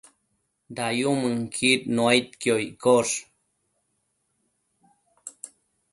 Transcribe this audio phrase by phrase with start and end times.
[0.75, 3.15] Dayumënquid nuaidquio iccosh